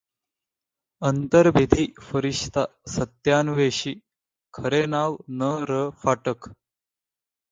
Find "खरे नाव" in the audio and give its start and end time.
4.53-5.17